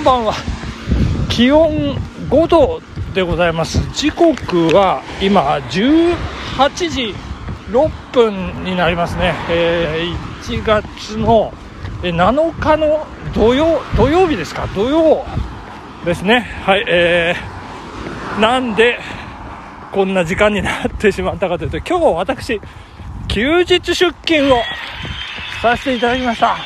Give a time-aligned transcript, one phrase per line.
[0.00, 0.32] んばんは
[1.28, 1.94] 気温
[2.30, 2.80] 5度
[3.14, 3.78] でございます。
[3.92, 6.16] 時刻は今18
[6.88, 7.14] 時
[7.70, 11.52] 6分になりますね、えー、1月の
[12.02, 14.66] 7日の土曜土曜日ですか？
[14.68, 15.24] 土曜
[16.04, 16.40] ですね。
[16.64, 18.98] はいえー、なんで
[19.92, 22.60] こんな時間になってしまったかというと今日私
[23.28, 24.62] 休日出勤を
[25.60, 26.56] させていただきました。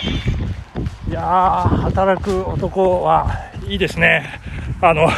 [1.15, 4.41] やー働く男はいいですね。
[4.81, 5.09] あの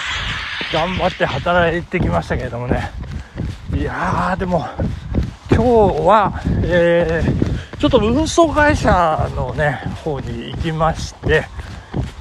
[0.72, 2.90] 頑張って働いてきましたけれどもね。
[3.74, 4.66] いやーでも
[5.50, 5.62] 今日
[6.06, 11.44] は、えー、ちょっと運送会社のね方に行きまして、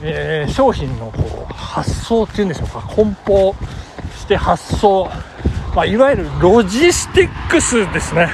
[0.02, 2.82] えー、商品のこう発送っていうんでしょうか。
[2.82, 3.56] 梱包
[4.20, 5.10] して発送、
[5.74, 8.30] まあ、いわゆるロジスティックスですね、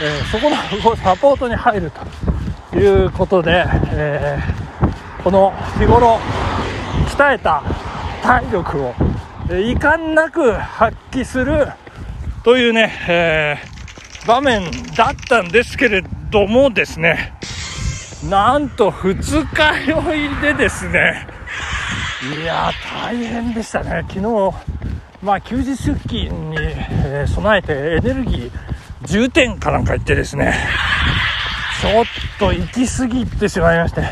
[0.00, 2.31] えー、そこのサポートに入ると。
[2.74, 6.18] いうことで、えー、この日頃
[7.08, 7.62] 鍛えた
[8.22, 8.94] 体力を
[9.48, 11.68] 遺憾なく発揮する
[12.44, 17.34] というね、えー、場面だったんですけれどもですね
[18.28, 21.26] なんと二日酔いでですね
[22.36, 22.70] いや
[23.02, 24.04] 大変でしたね。
[24.08, 24.54] 昨日
[25.22, 28.50] まあ休日出勤に、え、備えてエネルギー
[29.02, 30.54] 重点かなんか行ってですね
[31.82, 32.04] ちょっ
[32.38, 34.04] と行き過ぎてしまいまして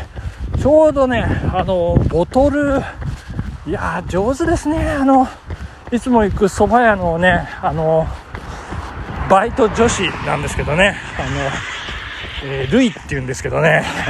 [0.61, 2.81] ちょうどねあのボトル
[3.65, 4.89] いや上手ですね。
[4.89, 5.25] あの
[5.89, 8.05] いつも行く蕎麦屋のねあの
[9.29, 10.97] バイト女子なんですけどね。
[11.17, 11.21] あ
[12.43, 13.85] の、えー、ルイっていうんですけどね。
[14.05, 14.09] あ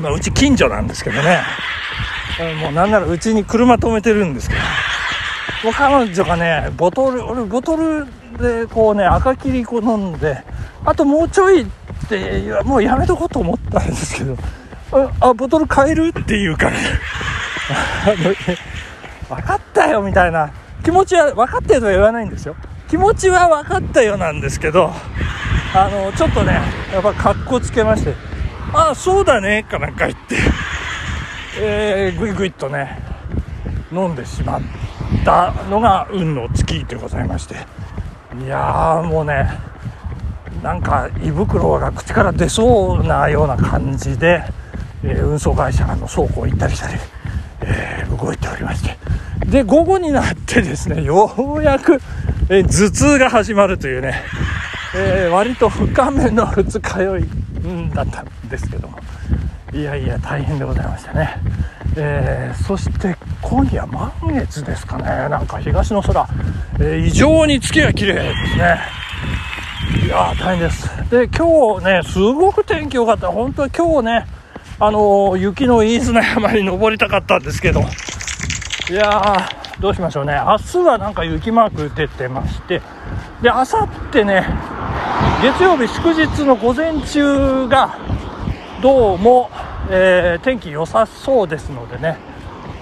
[0.00, 1.42] の、まあ、うち近所なんですけどね。
[2.60, 4.60] もうなんならうちに車止めてるんですけど。
[5.62, 8.06] もう彼女がねボトル俺ボトル
[8.36, 10.42] でこうね赤切りこう飲んで
[10.84, 11.66] あともうちょいっ
[12.08, 14.36] てもうやめとこうと思ったんですけど
[15.20, 16.76] あボトル買えるって言うから。
[19.28, 20.50] 分かったよみたいな。
[20.82, 22.56] 気持ちは分かったよとは言わないんですよ。
[22.88, 24.90] 気持ちは分かったよなんですけど
[25.74, 26.58] あのちょっとね
[26.92, 28.14] やっぱ格好つけまして
[28.72, 30.36] ああそうだねかなんか言って。
[31.60, 32.98] えー、ぐいぐいっとね
[33.92, 34.60] 飲んでしまっ
[35.24, 37.56] たのが運の尽きでございまして。
[38.42, 39.50] いやーもうね
[40.62, 44.42] なんか胃袋が口から出そうなような感じで、
[45.04, 46.94] えー、運送会社の倉庫行ったりしたり、
[47.62, 48.96] えー、動いておりまして。
[49.46, 52.00] で午後になってですね ようやく、
[52.48, 54.22] えー、頭痛が始まるというね、
[54.94, 57.28] えー、割と深めの二日酔い、
[57.64, 58.98] うん、だったんですけども。
[59.72, 61.36] いやいや大変でございましたね、
[61.94, 65.04] えー、そして今夜満月ですかね。
[65.28, 66.26] なんか東の空、
[66.80, 68.78] え異常に月が綺麗ですね。
[70.04, 70.88] いや大変です。
[71.10, 73.28] で今日ねすごく天気良かった。
[73.28, 74.26] 本当は今日ね
[74.78, 77.80] あの雪の飯綱山に登りたかったんですけど。
[78.90, 80.32] いやー、どうしましょうね。
[80.32, 82.80] 明日はなんか雪マーク出てまして、
[83.42, 84.46] で、あさってね、
[85.42, 87.98] 月曜日祝日の午前中が、
[88.80, 89.50] どうも、
[89.90, 92.16] えー、天気良さそうですのでね、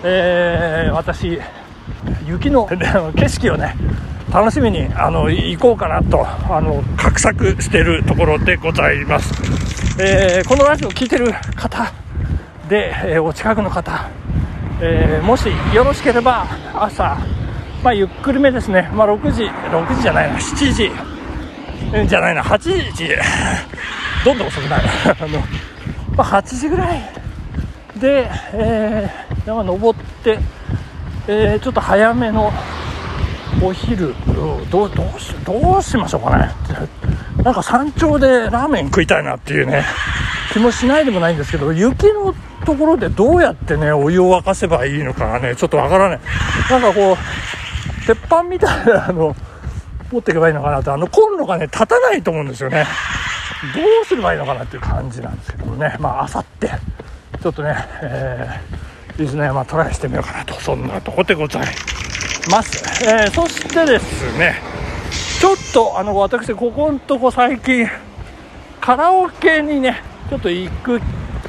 [0.04, 1.40] えー、私、
[2.24, 3.74] 雪の景色をね、
[4.32, 9.32] 楽しみにあの行こうかなとあの画策しているところでございます、
[10.00, 11.92] えー、このラジオを聴いてる方
[12.68, 14.10] で、えー、お近くの方
[14.78, 17.16] えー、もしよろしければ朝、
[17.82, 20.90] まあ、ゆっくりめですね、まあ、6時6時じゃないな7時
[22.08, 22.58] じゃないな8
[22.92, 23.08] 時。
[24.24, 24.82] どんどん遅くなる。
[25.20, 25.38] あの、
[26.16, 27.00] まあ、8時ぐらい
[27.96, 30.38] で、えー、山登って、
[31.28, 32.52] えー、ちょっと早めの
[33.62, 34.14] お昼
[34.70, 36.50] どうしどうしましょうかね。
[37.42, 39.84] なんか山頂でラーメン食いたいなっていうね。
[40.52, 42.34] 気もしないでもないんですけど雪の
[42.64, 46.20] ところでどうやってねお湯を沸かせばいいのかがねちょっとわからない。
[46.70, 49.34] なんかこう鉄板みたいなの
[50.12, 50.92] 持っていけばいいのかなと。
[50.92, 52.86] あのコンロがね立たないと思うんですよね。
[53.74, 55.96] どうすればいいのかなっていう感じなんですけどね。
[55.98, 56.70] まああさって。
[57.42, 60.54] ちょっとね、えー、伊豆の山トライしてみようかなと。
[60.60, 62.05] そんなとこでございます、
[62.50, 62.82] ます。
[63.04, 64.60] えー、そしてですね
[65.40, 67.86] ちょっとあの私ここんとこ最近
[68.80, 71.00] カラオケにねちょっと行く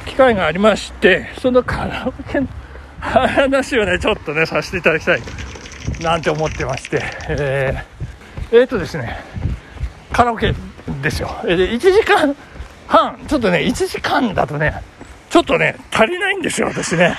[0.06, 2.48] 機会がありましてそのカラオケの
[3.00, 5.22] 話をねちょっとねさせていただきたい
[6.00, 9.18] なんて思ってましてえー、えー、とですね
[10.12, 10.54] カラオケ
[11.02, 11.30] ですよ。
[11.44, 12.34] で1時間
[12.86, 14.82] 半ちょっとね1時間だとね
[15.30, 17.16] ちょっとね足りないんですよ私ね。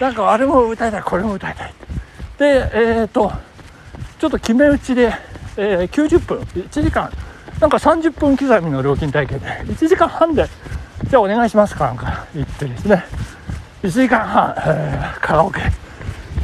[0.00, 1.77] なんかあれも歌いたいこれも歌いたい。
[2.38, 3.32] でえっ、ー、と
[4.18, 5.12] ちょっと決め打ちで、
[5.56, 7.10] えー、90分1時間。
[7.60, 10.46] なんか30分刻みの料金体系で1時間半で
[11.10, 13.04] じゃあお願いしますかなんか言ってですね、
[13.82, 15.60] 1時間半、えー、カラオケ。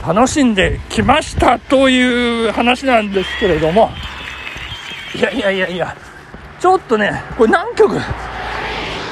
[0.06, 3.90] 楽しんできましたという話なんですけれども。
[5.14, 5.96] いやいやいやいや
[6.58, 7.96] ちょっとねこれ何曲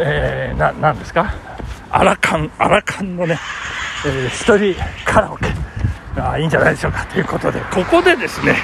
[0.00, 1.47] えー、ななんですか？
[1.90, 3.38] アラカンアラカンのね、
[4.06, 5.46] えー、1人カラオケ。
[6.20, 7.06] あいいんじゃないでしょうか。
[7.06, 8.56] ということでここでですね、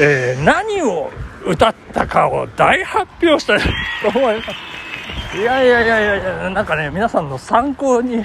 [0.00, 1.10] えー、何を
[1.44, 3.60] 歌ったかを大発表したい
[4.02, 5.38] と思います。
[5.38, 8.24] いやいやいやいやなんかね皆さんの参考に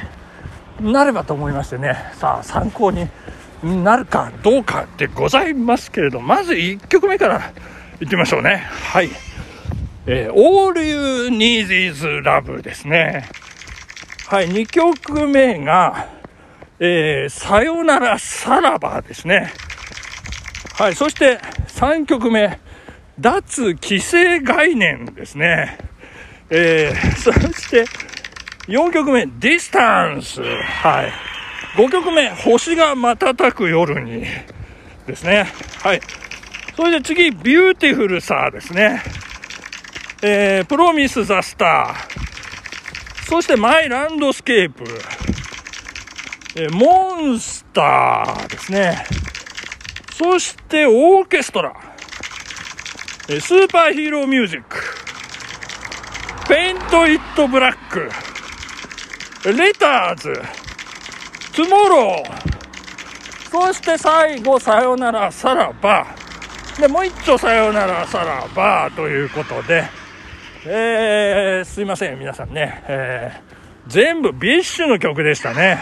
[0.79, 2.11] なればと思いましてね。
[2.13, 3.09] さあ参考に
[3.63, 7.51] なるかどうかでございますけれどまず1曲目から
[7.99, 8.63] いってみましょうね。
[8.91, 9.09] はい。
[10.07, 13.29] えー、All You Need Is Love ですね。
[14.31, 16.07] はい2曲目が
[16.79, 19.53] えー、さよならさらばですね
[20.73, 22.59] はいそして3曲目
[23.21, 25.77] 脱規制概念ですね。
[26.49, 27.85] えー、 そして
[28.67, 30.41] 4曲目、ディスタンス。
[30.41, 31.11] はい。
[31.75, 34.25] 5曲目、星が瞬く夜に。
[35.05, 35.47] ですね。
[35.83, 36.01] はい。
[36.75, 39.01] それで次、 beautiful さですね。
[40.23, 42.10] えー、 PROMiSE THE STAR。
[43.31, 44.83] そして、 My landscape。
[46.57, 49.05] え、モンスターですね。
[50.17, 51.73] そして、オーケストラ。
[53.29, 54.75] え SUPER HERO MUSIC、
[56.49, 58.11] Paint it black、
[59.49, 60.33] LETTERS、
[61.53, 66.05] TOMORROW、そして最後、さよなら、さらば、
[66.77, 70.00] で、もう一丁さよなら、さらば、ということで、
[70.65, 75.79] えー、すいません、皆さんね、えー、全部ビッシュの曲でしたね。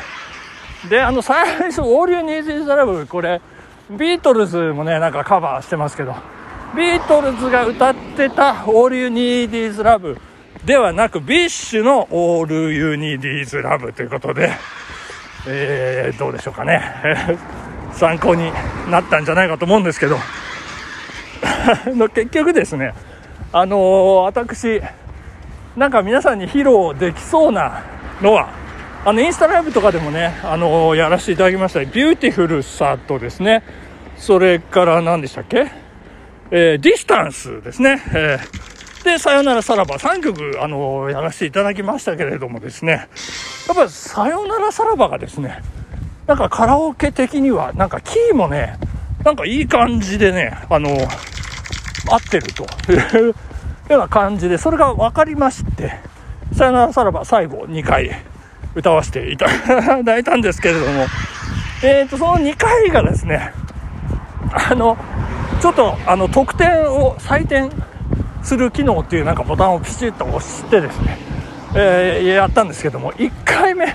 [0.90, 3.42] で、あの、最初、 All You Need Is Love、これ、
[3.90, 6.16] ビートルズもね、なんかカバーしてますけど、
[6.78, 10.18] ビートルズが歌ってた All You Need Is Love
[10.64, 14.52] ではなく、 BiSHの All You Need Is Love ということで、
[15.46, 16.82] えー、どうでしょうかね。
[17.92, 18.50] 参考に
[18.90, 20.18] なったんじゃないかと思うんですけど、
[21.96, 22.94] の結局ですね、
[23.52, 24.82] あのー、私、
[25.76, 27.84] なんか皆さんに披露できそうな
[28.22, 28.50] のは、
[29.06, 33.64] あの、インスタライブとかでもね、あのー、やらせていただきました、 beautiful さとですね、
[34.18, 35.72] それから何でしたっけ？
[36.52, 38.04] えー、 DiSTANCE ですね。
[38.14, 43.08] えー、で、さよならさらば3曲、あの、やらせていただきましたけれどもですね、
[43.68, 45.64] やっぱさよならさらばがですね、
[46.28, 48.78] なんかカラオケ的には、なんかキーもね、
[49.24, 50.90] なんかいい感じでね、あの
[52.14, 52.64] 合ってると。
[52.92, 53.34] い うよ
[53.90, 56.00] うな感じで、それが分かりまして、
[56.56, 58.12] さよならさらば最後2回
[58.76, 59.48] 歌わせていた
[60.04, 61.08] だいたんですけれども、
[61.84, 63.54] えっ、ー、と、その2回がですね、
[64.70, 64.98] あの、
[65.62, 67.70] ちょっとあの得点を採点
[68.44, 71.18] する機能っていうなんかボタンをピチッと押してですね、
[71.76, 73.94] えー、やったんですけども1回目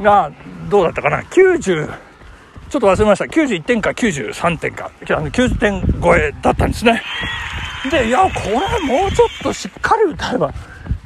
[0.00, 0.30] が
[0.70, 1.90] どうだったかな？90
[2.72, 3.26] ちょっと忘れました。
[3.26, 4.90] 91点か93点か。
[5.04, 7.02] 90点超えだったんですね。
[7.90, 10.54] でいやこれもうちょっとしっかり歌えば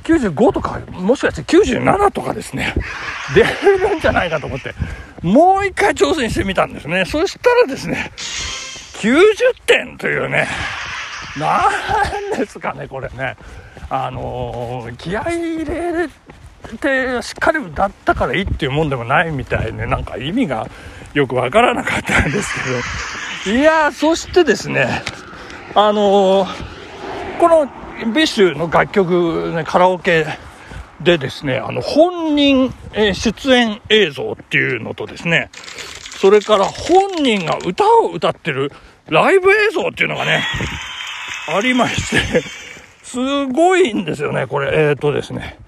[0.04, 2.72] 95とかもしかして97とかですね。
[3.34, 4.76] 出れるんじゃないかと思って。
[5.22, 7.04] もう一回挑戦してみたんですね。
[7.04, 9.16] そしたらですね90
[9.66, 10.46] 点というね、
[11.36, 11.68] な
[12.36, 13.36] んですかね、これね。
[13.90, 16.08] あのー、気合入れ
[16.78, 20.68] てしっかり歌ったからいいっていうもんでもないみたいで、なんか意味が
[21.16, 22.54] よくわからなかったんです
[23.44, 23.58] けど。
[23.58, 25.02] いやそしてですね、
[25.74, 27.66] あのー、この
[28.12, 30.26] BiSH の楽曲、ね、カラオケ
[31.00, 35.48] でですね、あの、本人、え出演映像っていうのとですね、
[36.18, 38.70] それから本人が歌を歌ってる
[39.08, 40.44] ライブ映像っていうのがね、
[41.48, 42.42] ありまして、
[43.02, 44.90] すごいんですよね、これ。
[44.90, 45.58] えっ、ー、とですね、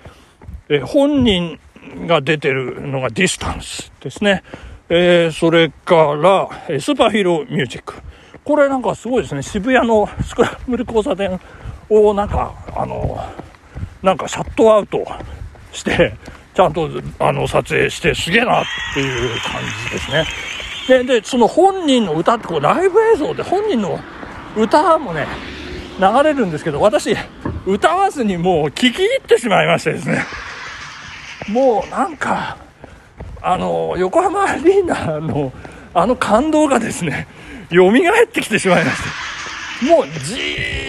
[0.69, 1.59] え本人
[2.07, 4.43] が出てるのが DiSTANCE ですね。
[4.91, 6.49] えー、それから、
[6.81, 7.95] SUPER HERO MUSIC。
[8.43, 9.43] これなんかすごいですね。
[9.43, 11.39] 渋谷のスクランブル交差点
[11.91, 13.19] をなんか、あの、
[14.03, 15.05] なんかシャットアウト
[15.73, 16.15] して、
[16.55, 18.65] ちゃんとあの撮影してすげえなっ
[18.95, 20.25] ていう感じですね。
[21.05, 24.01] で、で、その本人の歌ってこうライブ映像で本人の
[24.57, 25.27] 歌もね、
[26.01, 27.15] 流れるんですけど、私、
[27.67, 30.25] 歌わずにもう聞き入ってしまいましてですね。
[31.49, 32.57] もうなんか、
[33.43, 35.53] あの、横浜アリーナの
[35.95, 37.27] あの感動がですね、
[37.71, 39.03] 蘇ってきてしまいまし
[39.81, 40.35] て、もうじ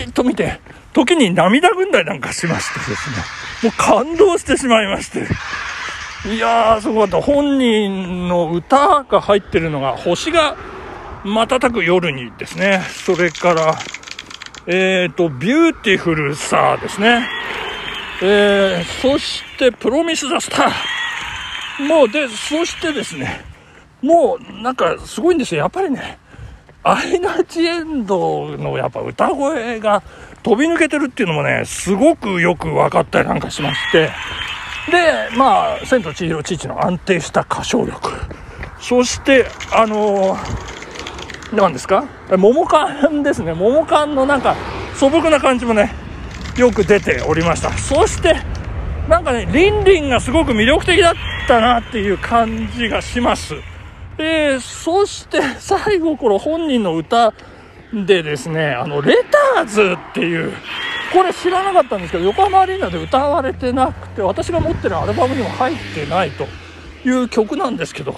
[0.06, 0.60] ーっと見て、
[0.94, 3.16] 時に涙ぐんだりなんかしましてですね、
[3.64, 5.28] もう感動してしまいまして、
[6.28, 7.22] いやー、すごかった。
[7.22, 10.58] 本人の歌が入ってるのが、星が
[11.24, 13.80] 瞬く夜にですね、それから、
[14.68, 17.28] えっ、ー、と、 beautiful さですね。
[18.22, 20.99] えー、そして、 PROMiSE THE STAR。
[21.80, 23.42] もう、で、そしてですね、
[24.02, 25.62] もう、なんか、すごいんですよ。
[25.62, 26.18] やっぱりね、
[26.84, 30.02] アイナ・ジ・エンドのやっぱ歌声が
[30.44, 34.10] 飛び抜けてるっていうのもね、すごくよく分かったりなんかしまして、
[34.90, 38.12] で、まあ、千と千尋父の安定した歌唱力。
[38.80, 42.06] そして、あのー、何ですか？
[42.30, 43.54] 桃缶ですね。
[43.54, 44.56] 桃缶のなんか
[44.96, 45.94] 素朴な感じもね、
[46.58, 47.72] よく出ておりました。
[47.78, 48.38] そして、
[49.10, 51.16] なんかね、リンリンがすごく魅力的だっ
[51.48, 53.56] たなっていう感じがします。
[54.20, 57.34] え、そして 最後この本人の歌
[57.92, 59.16] でですね、あの、レ
[59.56, 60.54] ターズっていう、
[61.12, 66.48] これ知らなかったんですけど、横浜アリーナで歌われてなくて、私が持ってるアルバムにも入ってないと
[67.04, 68.16] いう曲なんですけど、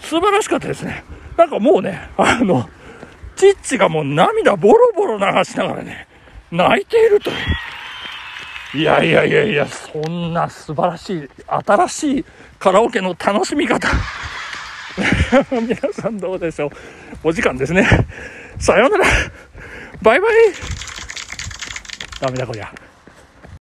[0.00, 1.02] 素晴らしかったですね。
[1.36, 2.70] なんかもうね、あの、
[3.34, 6.06] チッチがもう涙ボロボロ流しながらね、
[6.52, 7.36] 泣いているという。
[8.72, 12.24] いやいやいやいや、そんな素晴らしい、新しい
[12.58, 13.88] カラオケの楽しみ方。
[15.50, 16.70] 皆さんどうでしょう
[17.24, 17.88] お時間ですね。
[18.58, 19.04] さようなら
[20.02, 20.30] バイバイ
[22.20, 22.89] ダメだこりゃ。